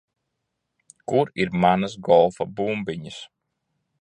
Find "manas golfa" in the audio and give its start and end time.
1.67-2.49